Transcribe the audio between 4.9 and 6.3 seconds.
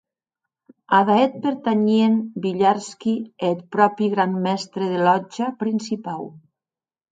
de lòtja principau.